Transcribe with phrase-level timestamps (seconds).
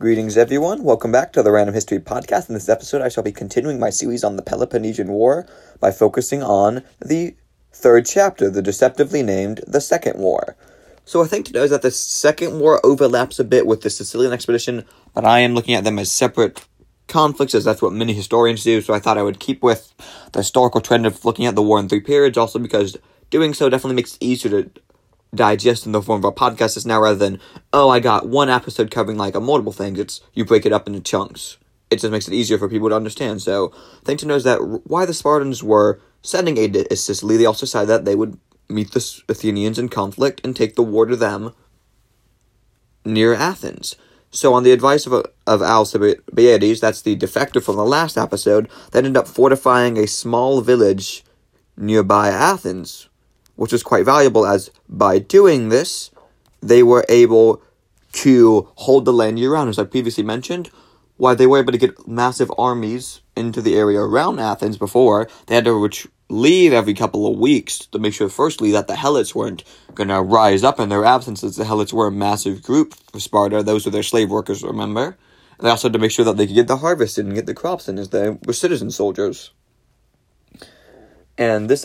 [0.00, 0.84] Greetings, everyone.
[0.84, 2.48] Welcome back to the Random History Podcast.
[2.48, 5.44] In this episode, I shall be continuing my series on the Peloponnesian War
[5.80, 7.34] by focusing on the
[7.72, 10.54] third chapter, the deceptively named the Second War.
[11.04, 13.90] So, I think to know is that the Second War overlaps a bit with the
[13.90, 14.84] Sicilian expedition,
[15.14, 16.64] but I am looking at them as separate
[17.08, 18.80] conflicts, as that's what many historians do.
[18.80, 19.92] So, I thought I would keep with
[20.30, 22.96] the historical trend of looking at the war in three periods, also because
[23.30, 24.70] doing so definitely makes it easier to
[25.34, 27.40] digest in the form of a podcast is now rather than,
[27.72, 29.98] oh, I got one episode covering like a multiple things.
[29.98, 31.58] It's you break it up into chunks.
[31.90, 33.42] It just makes it easier for people to understand.
[33.42, 33.72] So,
[34.04, 37.66] thing to know is that why the Spartans were sending aid to Sicily, they also
[37.66, 38.38] decided that they would
[38.68, 41.54] meet the Athenians in conflict and take the war to them
[43.04, 43.96] near Athens.
[44.30, 48.98] So, on the advice of, of Alcibiades, that's the defector from the last episode, they
[48.98, 51.24] ended up fortifying a small village
[51.78, 53.07] nearby Athens,
[53.58, 56.12] which was quite valuable as by doing this,
[56.62, 57.60] they were able
[58.12, 60.70] to hold the land year round, as I previously mentioned.
[61.16, 65.56] While they were able to get massive armies into the area around Athens before, they
[65.56, 69.34] had to ret- leave every couple of weeks to make sure, firstly, that the Helots
[69.34, 72.94] weren't going to rise up in their absence, as the Helots were a massive group
[73.10, 73.64] for Sparta.
[73.64, 75.18] Those were their slave workers, remember?
[75.58, 77.46] And they also had to make sure that they could get the harvest and get
[77.46, 79.50] the crops in, as they were citizen soldiers.
[81.36, 81.84] And this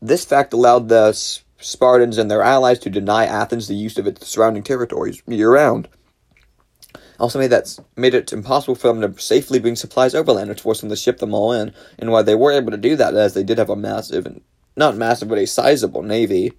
[0.00, 1.12] this fact allowed the
[1.58, 5.88] Spartans and their allies to deny Athens the use of its surrounding territories year round.
[7.18, 10.80] Also made that made it impossible for them to safely bring supplies overland, which forced
[10.80, 11.72] them to ship them all in.
[11.98, 14.42] And while they were able to do that, as they did have a massive, and
[14.76, 16.52] not massive, but a sizable navy,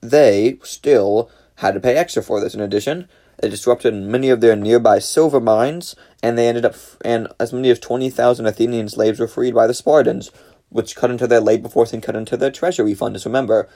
[0.00, 2.54] they still had to pay extra for this.
[2.54, 3.08] In addition,
[3.42, 7.70] it disrupted many of their nearby silver mines, and they ended up, and as many
[7.70, 10.30] as twenty thousand Athenian slaves were freed by the Spartans,
[10.72, 13.26] which cut into their labor force and cut into their treasury funds.
[13.26, 13.68] Remember,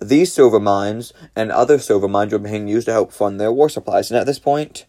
[0.00, 3.68] these silver mines and other silver mines were being used to help fund their war
[3.68, 4.10] supplies.
[4.10, 4.86] And at this point,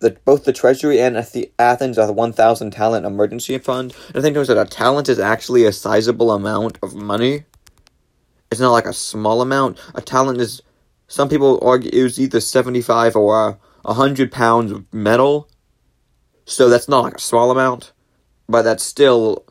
[0.00, 3.94] the, both the treasury and the Athens are the 1,000 talent emergency fund.
[4.08, 7.44] And I think knows that a talent is actually a sizable amount of money.
[8.50, 9.78] It's not like a small amount.
[9.94, 10.62] A talent is,
[11.06, 15.48] some people argue, it was either 75 or 100 pounds of metal.
[16.44, 17.92] So that's not like a small amount.
[18.48, 19.44] But that's still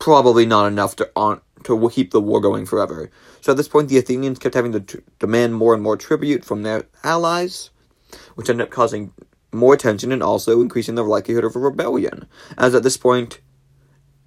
[0.00, 3.10] probably not enough to on to keep the war going forever.
[3.42, 6.44] So at this point, the Athenians kept having to t- demand more and more tribute
[6.44, 7.70] from their allies,
[8.34, 9.12] which ended up causing
[9.52, 12.26] more tension and also increasing the likelihood of a rebellion.
[12.56, 13.40] As at this point,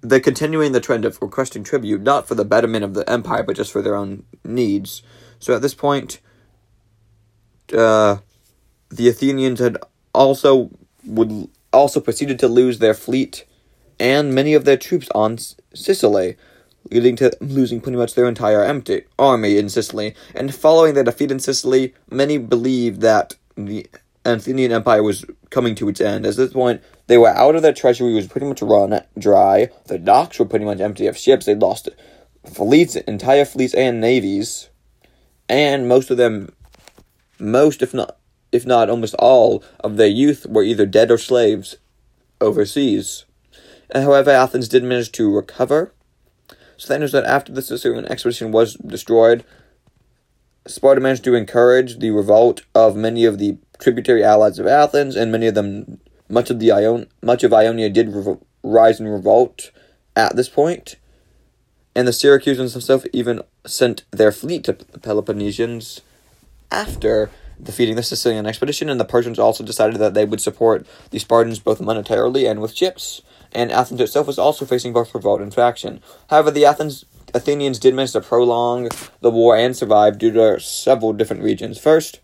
[0.00, 3.56] they're continuing the trend of requesting tribute, not for the betterment of the empire, but
[3.56, 5.02] just for their own needs.
[5.40, 6.20] So at this point,
[7.76, 8.18] uh,
[8.90, 9.78] the Athenians had
[10.14, 10.70] also
[11.04, 13.44] would also proceeded to lose their fleet
[13.98, 15.38] and many of their troops on
[15.74, 16.36] Sicily,
[16.90, 20.14] leading to losing pretty much their entire empty army in Sicily.
[20.34, 23.86] And following their defeat in Sicily, many believed that the
[24.24, 26.26] Athenian Empire was coming to its end.
[26.26, 29.68] At this point, they were out of their treasury, was pretty much run dry.
[29.86, 31.46] The docks were pretty much empty of ships.
[31.46, 31.88] They'd lost
[32.46, 34.70] fleets, entire fleets, and navies,
[35.48, 36.54] and most of them,
[37.38, 38.16] most if not
[38.52, 41.76] if not almost all of their youth were either dead or slaves
[42.40, 43.24] overseas.
[43.94, 45.92] However, Athens did manage to recover.
[46.76, 49.44] So that knows that after the Sicilian expedition was destroyed,
[50.66, 55.30] Sparta managed to encourage the revolt of many of the tributary allies of Athens, and
[55.30, 59.70] many of them, much of the Ion, much of Ionia did revo- rise in revolt
[60.16, 60.96] at this point.
[61.94, 66.00] And the Syracusans themselves even sent their fleet to the Peloponnesians
[66.72, 67.30] after
[67.62, 71.60] defeating the Sicilian expedition, and the Persians also decided that they would support the Spartans
[71.60, 73.22] both monetarily and with ships
[73.54, 76.00] and Athens itself was also facing both revolt and faction.
[76.28, 78.88] However, the Athens Athenians did manage to prolong
[79.20, 81.78] the war and survive due to several different reasons.
[81.78, 82.20] First,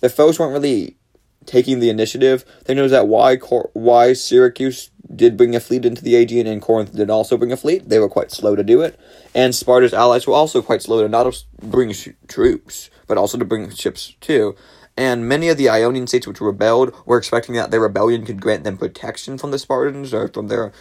[0.00, 0.96] the foes weren't really
[1.44, 2.44] taking the initiative.
[2.64, 6.62] They know that why Cor- why Syracuse did bring a fleet into the Aegean and
[6.62, 7.88] Corinth did also bring a fleet.
[7.88, 8.98] They were quite slow to do it,
[9.34, 13.44] and Sparta's allies were also quite slow to not bring sh- troops but also to
[13.44, 14.56] bring ships too
[14.96, 18.64] and many of the Ionian states which rebelled were expecting that their rebellion could grant
[18.64, 20.72] them protection from the Spartans or from their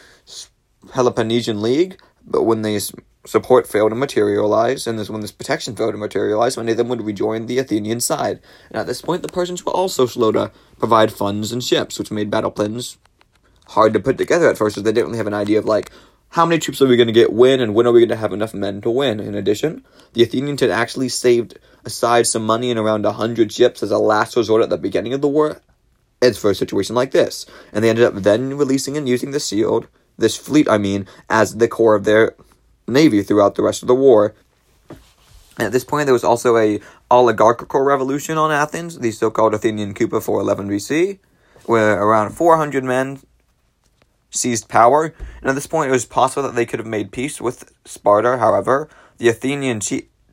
[0.91, 2.79] Peloponnesian League, but when they
[3.25, 6.89] support failed to materialize, and this, when this protection failed to materialize, many of them
[6.89, 8.39] would rejoin the Athenian side.
[8.69, 12.11] And at this point, the Persians were also slow to provide funds and ships, which
[12.11, 12.97] made battle plans
[13.69, 15.89] hard to put together at first, as they didn't really have an idea of like
[16.33, 18.15] how many troops are we going to get when, and when are we going to
[18.15, 19.19] have enough men to win.
[19.19, 23.91] In addition, the Athenians had actually saved aside some money and around 100 ships as
[23.91, 25.61] a last resort at the beginning of the war
[26.23, 27.45] it's for a situation like this.
[27.71, 29.87] And they ended up then releasing and using the shield,
[30.17, 32.35] this fleet, I mean, as the core of their
[32.87, 34.33] navy throughout the rest of the war.
[35.57, 36.79] And at this point, there was also a
[37.11, 41.19] oligarchical revolution on Athens, the so-called Athenian coup of 411 BC,
[41.65, 43.19] where around 400 men
[44.33, 45.13] seized power.
[45.41, 48.37] And at this point, it was possible that they could have made peace with Sparta.
[48.37, 49.79] However, the Athenian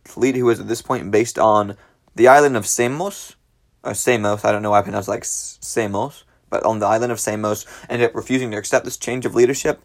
[0.04, 1.76] fleet, who was at this point based on
[2.16, 3.36] the island of Samos,
[3.84, 7.20] or Samos, I don't know why I pronounce like Samos, but on the island of
[7.20, 9.82] Samos, ended up refusing to accept this change of leadership.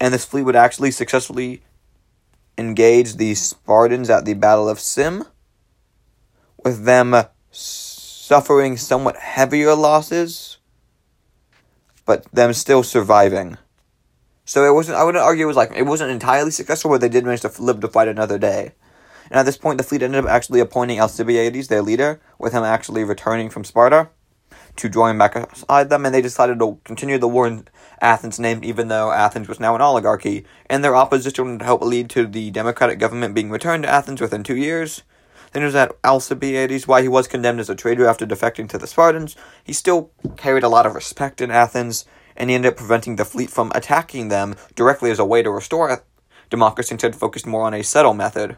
[0.00, 1.62] And this fleet would actually successfully
[2.56, 5.24] engage the Spartans at the Battle of Syme,
[6.64, 7.14] with them
[7.50, 10.57] suffering somewhat heavier losses,
[12.08, 13.58] but them still surviving.
[14.46, 14.96] So it wasn't.
[14.96, 17.52] I wouldn't argue it was like it wasn't entirely successful, but they did manage to
[17.62, 18.72] live to fight another day.
[19.30, 22.64] And at this point, the fleet ended up actually appointing Alcibiades, their leader, with him
[22.64, 24.08] actually returning from Sparta
[24.76, 27.68] to join back beside them, and they decided to continue the war in
[28.00, 32.08] Athens' name, even though Athens was now an oligarchy, and their opposition would help lead
[32.10, 35.02] to the democratic government being returned to Athens within two years.
[35.52, 38.86] Then there's that Alcibiades, why he was condemned as a traitor after defecting to the
[38.86, 39.36] Spartans.
[39.64, 42.04] He still carried a lot of respect in Athens,
[42.36, 45.50] and he ended up preventing the fleet from attacking them directly as a way to
[45.50, 46.04] restore
[46.50, 48.56] democracy instead focused more on a subtle method.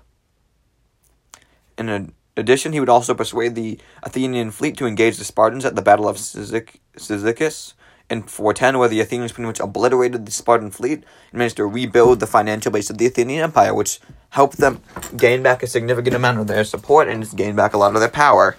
[1.79, 5.83] In addition, he would also persuade the Athenian fleet to engage the Spartans at the
[5.83, 7.75] Battle of Cyzicus
[8.11, 12.21] in 410, where the Athenians pretty much obliterated the Spartan fleet and managed to rebuild
[12.21, 14.83] the financial base of the Athenian Empire, which helped them
[15.17, 18.01] gain back a significant amount of their support and just gain back a lot of
[18.01, 18.57] their power.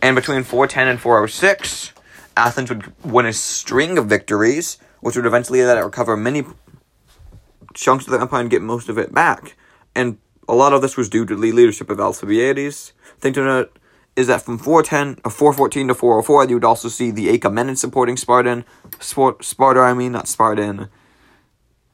[0.00, 1.92] And between 410 and 406,
[2.36, 6.44] Athens would win a string of victories, which would eventually let it recover many
[7.74, 9.56] chunks of the empire and get most of it back.
[9.94, 12.92] And a lot of this was due to the leadership of Alcibiades.
[13.18, 13.78] Thing to note
[14.16, 17.78] is that from 410 or uh, 414 to 404, you would also see the Achaemenids
[17.78, 18.64] supporting Spartan,
[19.00, 20.88] Sparta, I mean, not Spartan.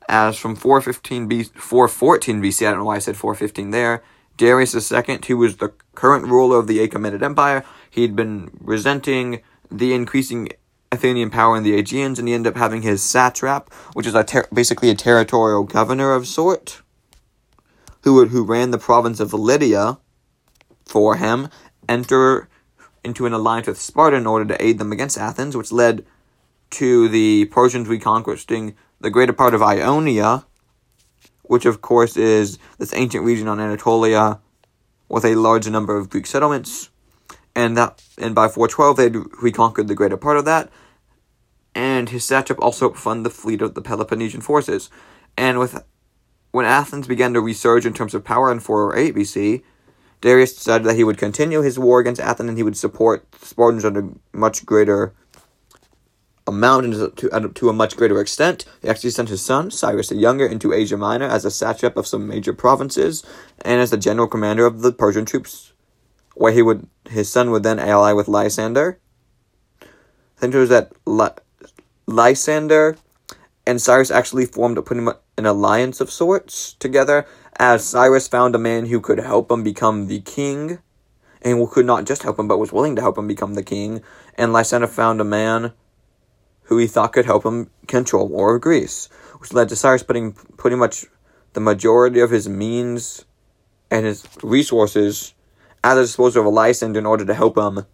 [0.09, 4.03] As from 415 B, 414 BC, I don't know why I said 415 there.
[4.37, 9.95] Darius II, who was the current ruler of the Achaemenid Empire, he'd been resenting the
[9.95, 10.49] increasing
[10.91, 14.25] Athenian power in the Aegeans, and he ended up having his satrap, which is a
[14.25, 16.83] ter- basically a territorial governor of sort
[18.03, 19.99] who who ran the province of Lydia
[20.85, 21.49] for him
[21.89, 22.49] enter
[23.05, 26.05] into an alliance with Sparta in order to aid them against Athens, which led
[26.73, 30.45] to the Persians reconquering the greater part of Ionia,
[31.43, 34.41] which of course is this ancient region on Anatolia
[35.09, 36.91] with a large number of Greek settlements.
[37.55, 40.71] And that and by 412 they'd reconquered the greater part of that.
[41.75, 44.91] And his satrap also funded the fleet of the Peloponnesian forces.
[45.37, 45.85] And with
[46.51, 49.63] when Athens began to resurge in terms of power in 408 BC,
[50.21, 53.47] Darius decided that he would continue his war against Athens and he would support the
[53.47, 55.15] Spartans under much greater
[56.47, 58.65] amount and to, to a much greater extent.
[58.81, 62.06] He actually sent his son, Cyrus the Younger, into Asia Minor as a satrap of
[62.06, 63.25] some major provinces
[63.65, 65.73] and as the general commander of the Persian troops,
[66.35, 68.99] where he would his son would then ally with Lysander.
[69.81, 69.87] I
[70.37, 70.93] think it was that
[72.06, 72.97] Lysander
[73.67, 77.27] and Cyrus actually formed a pretty much an alliance of sorts together,
[77.59, 80.79] as Cyrus found a man who could help him become the king,
[81.41, 84.03] and could not just help him, but was willing to help him become the king,
[84.37, 85.73] and Lysander found a man
[86.64, 90.32] who he thought could help him control more of Greece, which led to Cyrus putting
[90.32, 91.05] pretty much
[91.53, 93.25] the majority of his means
[93.91, 95.35] and his resources
[95.85, 97.87] at the disposal of Lysander in order to help him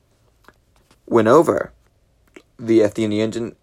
[1.06, 1.72] win over
[2.58, 3.56] the Athenians and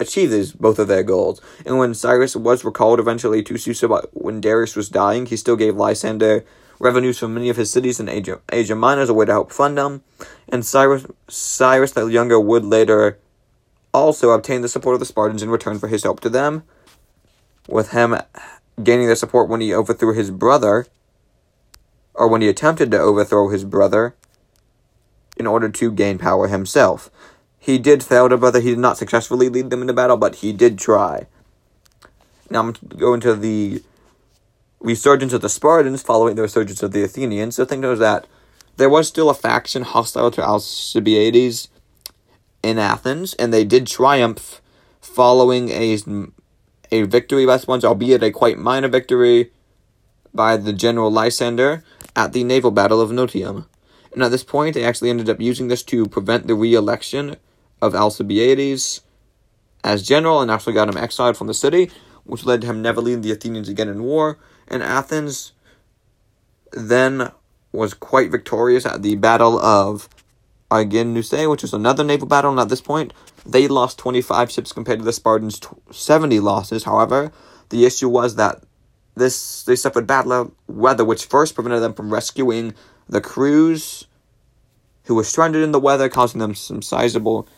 [0.00, 1.40] achieve these both of their goals.
[1.64, 5.76] And when Cyrus was recalled eventually to Susa, when Darius was dying, he still gave
[5.76, 6.44] Lysander
[6.78, 9.52] revenues from many of his cities in Asia, Asia Minor as a way to help
[9.52, 10.02] fund them.
[10.48, 13.18] And Cyrus, Cyrus the Younger would later
[13.92, 16.62] also obtained the support of the Spartans in return for his help to them,
[17.66, 18.16] with him
[18.82, 20.86] gaining their support when he overthrew his brother,
[22.14, 24.14] or when he attempted to overthrow his brother,
[25.36, 27.10] in order to gain power himself.
[27.58, 28.60] He did fail to brother.
[28.60, 31.26] He did not successfully lead them into battle, but he did try.
[32.50, 33.82] Now I'm going to the
[34.80, 37.56] resurgence of the Spartans following the resurgence of the Athenians.
[37.56, 38.26] The thing was that
[38.76, 41.68] there was still a faction hostile to Alcibiades
[42.68, 44.60] in Athens, and they did triumph
[45.00, 45.98] following a
[46.90, 49.50] a victory by Spartans, albeit a quite minor victory
[50.32, 51.84] by the general Lysander
[52.16, 53.66] at the naval battle of Notium.
[54.12, 57.36] And at this point, they actually ended up using this to prevent the re-election
[57.82, 59.02] of Alcibiades
[59.84, 61.90] as general and actually got him exiled from the city,
[62.24, 64.38] which led to him never leading the Athenians again in war.
[64.66, 65.52] And Athens
[66.72, 67.30] then
[67.70, 70.08] was quite victorious at the Battle of
[70.70, 72.50] Arginusae, which is another naval battle.
[72.50, 73.12] And at this point,
[73.46, 75.60] they lost 25 ships compared to the Spartans'
[75.90, 76.84] 70 losses.
[76.84, 77.32] However,
[77.70, 78.62] the issue was that
[79.14, 80.26] this they suffered bad
[80.66, 82.74] weather, which first prevented them from rescuing
[83.08, 84.06] the crews
[85.04, 87.48] who were stranded in the weather, causing them some sizable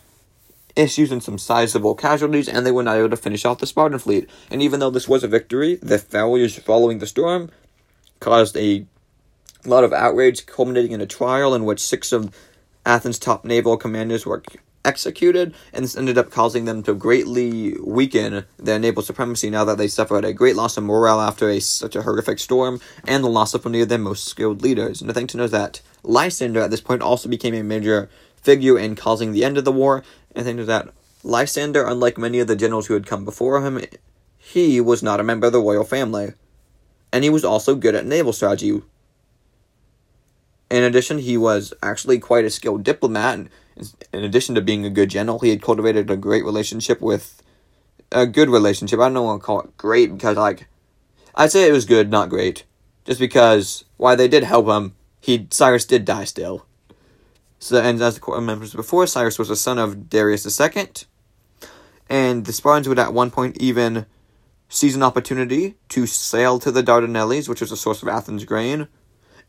[0.76, 3.98] issues and some sizable casualties, and they were not able to finish off the Spartan
[3.98, 4.30] fleet.
[4.50, 7.50] And even though this was a victory, the failures following the storm
[8.20, 8.86] caused a
[9.64, 12.34] lot of outrage, culminating in a trial in which six of
[12.86, 14.42] Athens' top naval commanders were
[14.84, 19.78] executed, and this ended up causing them to greatly weaken their naval supremacy now that
[19.78, 23.28] they suffered a great loss of morale after a, such a horrific storm, and the
[23.28, 25.00] loss of many of their most skilled leaders.
[25.00, 28.08] And the thing to know is that Lysander at this point also became a major
[28.36, 30.02] figure in causing the end of the war,
[30.34, 30.88] and the thing is that
[31.22, 33.84] Lysander, unlike many of the generals who had come before him,
[34.38, 36.32] he was not a member of the royal family.
[37.12, 38.80] And he was also good at naval strategy,
[40.70, 43.48] in addition, he was actually quite a skilled diplomat.
[44.12, 47.42] In addition to being a good general, he had cultivated a great relationship with
[48.12, 49.00] a good relationship.
[49.00, 50.68] I don't know what to call it great because, like,
[51.34, 52.64] I'd say it was good, not great.
[53.04, 56.66] Just because, why they did help him, he Cyrus did die still.
[57.58, 60.88] So, and as the court members before, Cyrus was a son of Darius II,
[62.08, 64.06] and the Spartans would at one point even
[64.68, 68.88] seize an opportunity to sail to the Dardanelles, which was a source of Athens' grain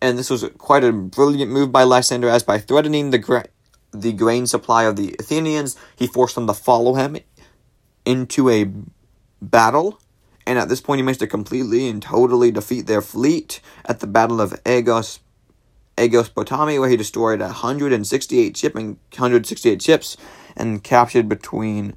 [0.02, 3.46] and this was quite a brilliant move by Lysander, as by threatening the gra-
[3.92, 7.18] the grain supply of the Athenians, he forced them to follow him
[8.06, 8.72] into a
[9.42, 10.02] battle.
[10.48, 14.08] And at this point, he managed to completely and totally defeat their fleet at the
[14.08, 15.20] Battle of Agos,
[15.98, 20.18] Potami, where he destroyed 168 shipping, 168 ships
[20.56, 21.96] and captured between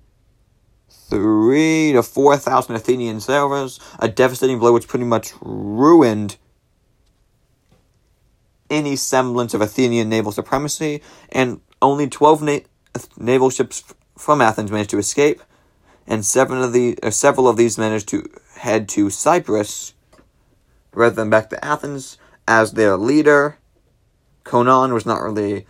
[0.88, 3.80] three to four thousand Athenian sailors.
[3.98, 6.36] A devastating blow which pretty much ruined
[8.70, 12.58] any semblance of Athenian naval supremacy, and only 12 na-
[13.16, 13.84] naval ships
[14.16, 15.42] from Athens managed to escape,
[16.06, 19.94] and seven of the, uh, several of these managed to head to Cyprus
[20.94, 23.58] rather than back to Athens, as their leader,
[24.44, 25.66] Conon, was not really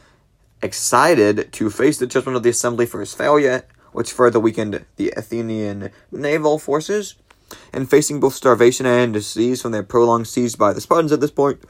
[0.62, 5.12] excited to face the judgment of the assembly for his failure, which further weakened the
[5.16, 7.14] Athenian naval forces.
[7.72, 11.30] And facing both starvation and disease from their prolonged siege by the Spartans at this
[11.30, 11.62] point,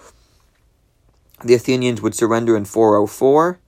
[1.45, 3.61] the Athenians would surrender in 404,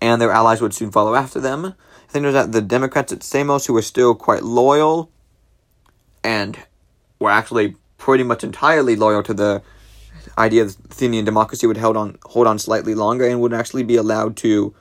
[0.00, 1.64] and their allies would soon follow after them.
[1.66, 5.10] I think there's that the Democrats at Samos, who were still quite loyal,
[6.24, 6.58] and
[7.18, 9.62] were actually pretty much entirely loyal to the
[10.36, 13.96] idea of Athenian democracy, would hold on hold on slightly longer and would actually be
[13.96, 14.74] allowed to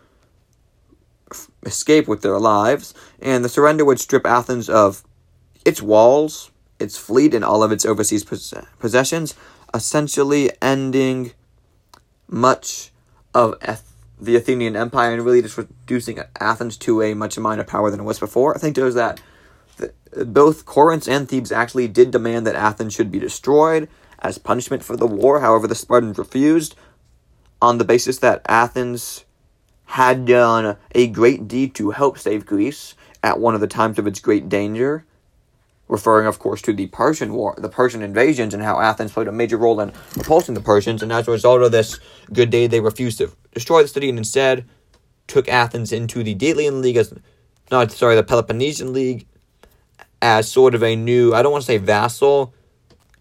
[1.32, 2.94] f- escape with their lives.
[3.22, 5.04] And the surrender would strip Athens of
[5.66, 6.50] its walls,
[6.80, 9.36] its fleet, and all of its overseas pos- possessions,
[9.74, 11.34] essentially ending
[12.30, 12.92] much
[13.34, 13.56] of
[14.20, 18.04] the Athenian Empire and really just reducing Athens to a much minor power than it
[18.04, 18.56] was before.
[18.56, 19.22] I think there was that
[20.26, 23.88] both Corinth and Thebes actually did demand that Athens should be destroyed
[24.20, 25.40] as punishment for the war.
[25.40, 26.76] However, the Spartans refused
[27.62, 29.26] on the basis that Athens
[29.86, 34.08] had done a great deed to help save Greece at one of the times of
[34.08, 35.06] its great danger
[35.90, 39.32] referring, of course, to the Persian War, the Persian invasions, and how Athens played a
[39.32, 41.04] major role in repulsing the Persians.
[41.04, 42.00] And as a result of this
[42.32, 44.70] good day, they refused to destroy the city and instead
[45.28, 47.14] took Athens into the Delian League as,
[47.72, 49.26] not sorry, the Peloponnesian League
[50.22, 52.54] as sort of a new, I don't want to say vassal,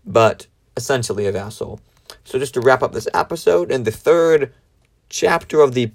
[0.05, 0.47] but
[0.77, 1.81] essentially a vassal.
[2.25, 4.53] So just to wrap up this episode, in the third
[5.09, 5.93] chapter of the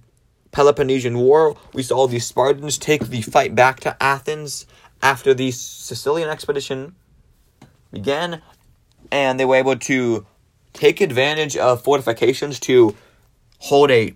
[0.51, 4.65] Peloponnesian War, we saw the Spartans take the fight back to Athens
[5.03, 6.95] after the Sicilian expedition
[7.91, 8.41] began,
[9.11, 10.25] and they were able to
[10.71, 12.95] take advantage of fortifications to
[13.59, 14.15] hold a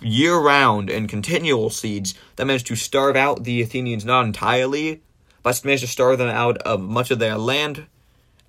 [0.00, 5.02] year round and continual siege that managed to starve out the Athenians not entirely,
[5.42, 7.86] but managed to starve them out of much of their land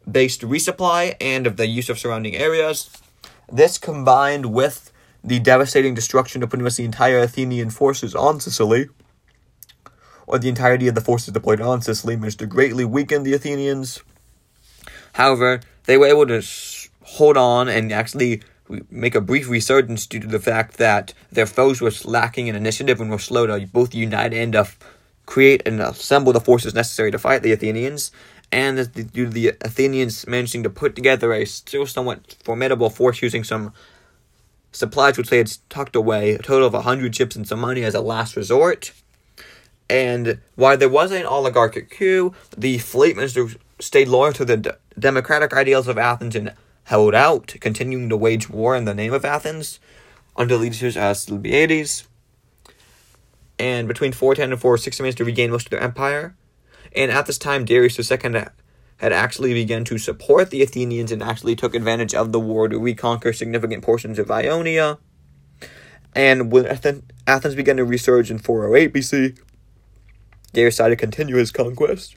[0.10, 2.90] based resupply and of the use of surrounding areas.
[3.52, 4.92] This combined with
[5.24, 8.90] the devastating destruction of pretty much the entire Athenian forces on Sicily
[10.30, 14.04] or the entirety of the forces deployed on Sicily managed to greatly weaken the Athenians.
[15.14, 16.42] However, they were able to
[17.02, 18.44] hold on and actually
[18.92, 23.02] make a brief resurgence due to the fact that their foes were lacking in initiative
[23.02, 24.66] and were slow to both unite and uh,
[25.26, 28.12] create and assemble the forces necessary to fight the Athenians.
[28.52, 33.44] And due to the Athenians managing to put together a still somewhat formidable force using
[33.44, 33.74] some
[34.72, 37.96] supplies which they had tucked away, a total of 100 ships and some money as
[37.96, 38.92] a last resort.
[39.90, 43.48] And while there was an oligarchic coup, the fleet minister
[43.80, 46.54] stayed loyal to the d- democratic ideals of Athens and
[46.84, 49.80] held out, continuing to wage war in the name of Athens
[50.36, 52.08] under leaders as Alcibiades.
[53.58, 56.36] And between 410 and 460 managed to regain most of their empire.
[56.96, 58.46] And at this time, Darius II
[58.98, 62.78] had actually begun to support the Athenians and actually took advantage of the war to
[62.78, 64.98] reconquer significant portions of Ionia
[66.14, 69.38] And when Athens began to resurge in 408 BC,
[70.54, 72.16] they decided to continue his conquest.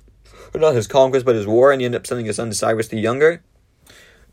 [0.55, 2.55] Or not his conquest, but his war, and he ended up sending his son to
[2.55, 3.43] Cyrus the Younger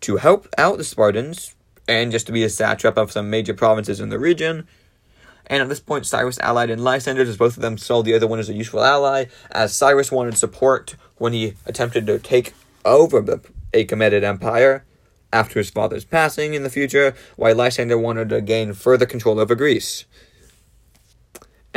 [0.02, 1.56] to help out the Spartans
[1.88, 4.68] and just to be a satrap of some major provinces in the region.
[5.48, 8.28] And at this point, Cyrus allied in Lysander, as both of them saw the other
[8.28, 12.54] one as a useful ally, as Cyrus wanted support when he attempted to take
[12.86, 13.42] over the
[13.74, 14.86] Achaemenid Empire
[15.34, 19.56] after his father's passing in the future, while Lysander wanted to gain further control over
[19.56, 20.06] Greece.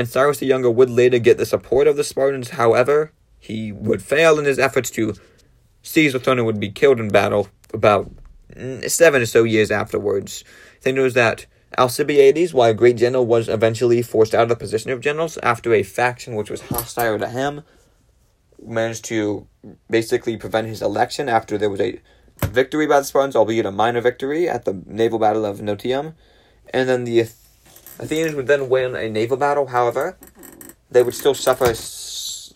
[0.02, 4.02] And Cyrus the Younger would later get the support of the Spartans, however, he would
[4.02, 5.14] fail in his efforts to
[5.80, 8.10] seize the throne and would be killed in battle about
[8.52, 10.42] mm, seven or so years afterwards.
[10.78, 11.46] The thing was that
[11.78, 15.72] Alcibiades, while a great general, was eventually forced out of the position of generals after
[15.72, 17.62] a faction which was hostile to him
[18.60, 19.46] managed to
[19.88, 22.00] basically prevent his election after there was a
[22.44, 26.16] victory by the Spartans, albeit a minor victory at the naval battle of Notium.
[26.74, 27.20] And then the
[28.02, 30.16] Athenians would then win a naval battle, however,
[30.90, 31.72] they would still suffer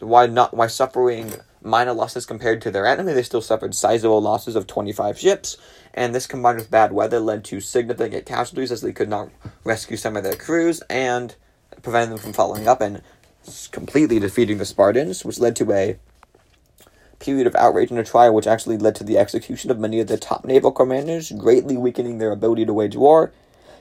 [0.05, 4.57] why not why suffering minor losses compared to their enemy, they still suffered sizable losses
[4.57, 5.57] of 25 ships,
[5.95, 9.31] and this combined with bad weather led to significant casualties as they could not
[9.65, 11.37] rescue some of their crews and
[11.81, 13.01] prevent them from following up and
[13.71, 15.97] completely defeating the Spartans, which led to a
[17.21, 20.09] period of outrage and a trial which actually led to the execution of many of
[20.09, 23.33] the top naval commanders, greatly weakening their ability to wage war.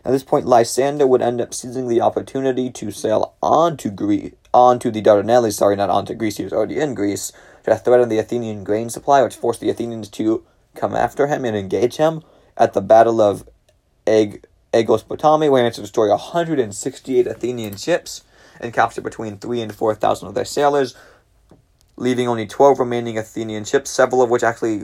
[0.05, 4.33] At this point, Lysander would end up seizing the opportunity to sail on to Greece,
[4.53, 7.31] on to the Dardanelles, sorry, not on to Greece, he was already in Greece,
[7.63, 10.45] to threaten the Athenian grain supply, which forced the Athenians to
[10.75, 12.21] come after him and engage him
[12.55, 13.49] at the Battle of
[14.05, 18.23] Ag- Aegospotami, where he managed to destroy 168 Athenian ships
[18.61, 20.95] and capture between 3 and 4,000 of their sailors,
[21.97, 24.83] leaving only 12 remaining Athenian ships, several of which actually,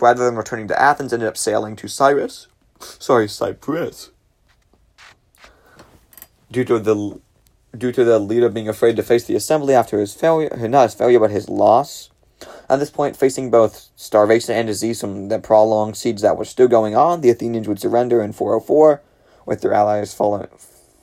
[0.00, 2.48] rather than returning to Athens, ended up sailing to Cyrus.
[2.80, 4.10] Sorry, Cyprus.
[6.50, 7.20] Due to the
[7.76, 10.94] due to the leader being afraid to face the assembly after his failure, not his
[10.94, 12.08] failure, but his loss.
[12.70, 16.68] At this point, facing both starvation and disease from the prolonged siege that was still
[16.68, 19.02] going on, the Athenians would surrender in 404,
[19.44, 20.48] with their allies follow,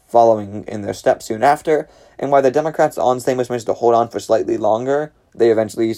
[0.08, 1.88] following in their steps soon after.
[2.18, 5.94] And while the Democrats on Samos managed to hold on for slightly longer, they eventually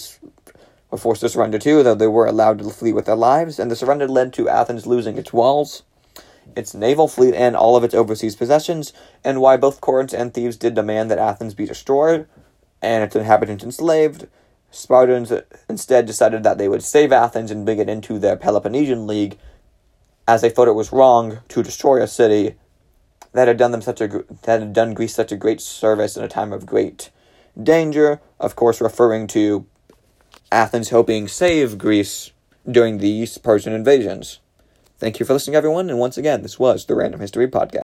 [0.92, 3.72] were forced to surrender too, though they were allowed to flee with their lives, and
[3.72, 5.84] the surrender led to Athens losing its walls
[6.56, 10.58] its naval fleet, and all of its overseas possessions, and why both Corinth and Thebes
[10.58, 12.28] did demand that Athens be destroyed
[12.82, 14.28] and its inhabitants enslaved.
[14.70, 15.32] Spartans
[15.70, 19.38] instead decided that they would save Athens and bring it into their Peloponnesian League,
[20.28, 22.56] as they thought it was wrong to destroy a city
[23.34, 24.08] that had done them such a
[24.44, 27.10] that had done Greece such a great service in a time of great
[27.62, 28.20] danger.
[28.40, 29.66] Of course, referring to
[30.52, 32.32] Athens helping save Greece
[32.70, 34.40] during these Persian invasions.
[35.00, 37.76] Thank you for listening, everyone, and once again, this was the Random History Podcast.